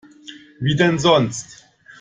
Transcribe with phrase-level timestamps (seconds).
[0.59, 1.63] Wie denn sonst?